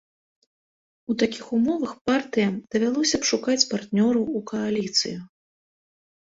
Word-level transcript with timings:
У 1.13 1.15
такіх 1.23 1.45
умовах 1.57 1.91
партыям 2.09 2.57
давялося 2.77 3.17
б 3.21 3.31
шукаць 3.35 3.61
партнёраў 3.77 4.23
у 4.43 4.45
кааліцыю. 4.51 5.19